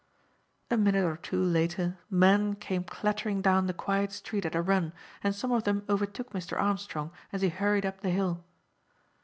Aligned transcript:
A 0.71 0.77
minute 0.77 1.05
or 1.05 1.15
two 1.15 1.39
later, 1.43 1.99
men 2.09 2.55
came 2.55 2.83
clattering 2.83 3.39
down 3.39 3.67
the 3.67 3.71
quiet 3.73 4.11
street 4.11 4.47
at 4.47 4.55
a 4.55 4.61
run, 4.63 4.93
and 5.23 5.35
some 5.35 5.51
of 5.51 5.63
them 5.63 5.85
overtook 5.87 6.31
Mr. 6.33 6.59
Armstrong 6.59 7.11
as 7.31 7.43
he 7.43 7.49
hurried 7.49 7.85
up 7.85 8.01
the 8.01 8.09
hill. 8.09 8.43